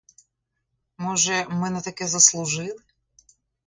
Може, 0.97 1.45
ми 1.49 1.69
на 1.69 1.81
таке 1.81 2.07
заслужили? 2.07 2.75